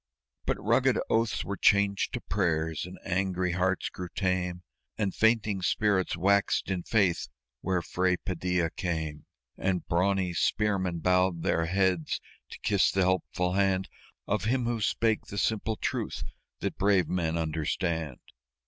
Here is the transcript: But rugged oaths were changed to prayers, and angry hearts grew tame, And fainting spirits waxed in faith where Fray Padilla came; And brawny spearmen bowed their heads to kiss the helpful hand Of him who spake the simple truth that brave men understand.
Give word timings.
But 0.47 0.57
rugged 0.59 0.97
oaths 1.11 1.45
were 1.45 1.55
changed 1.57 2.11
to 2.13 2.21
prayers, 2.21 2.87
and 2.87 2.97
angry 3.05 3.51
hearts 3.51 3.87
grew 3.89 4.09
tame, 4.09 4.63
And 4.97 5.13
fainting 5.13 5.61
spirits 5.61 6.17
waxed 6.17 6.71
in 6.71 6.81
faith 6.81 7.27
where 7.59 7.83
Fray 7.83 8.17
Padilla 8.17 8.71
came; 8.71 9.27
And 9.59 9.85
brawny 9.87 10.33
spearmen 10.33 11.01
bowed 11.01 11.43
their 11.43 11.67
heads 11.67 12.19
to 12.49 12.57
kiss 12.63 12.89
the 12.89 13.01
helpful 13.03 13.53
hand 13.53 13.89
Of 14.25 14.45
him 14.45 14.65
who 14.65 14.81
spake 14.81 15.27
the 15.27 15.37
simple 15.37 15.75
truth 15.75 16.23
that 16.61 16.79
brave 16.79 17.07
men 17.07 17.37
understand. 17.37 18.17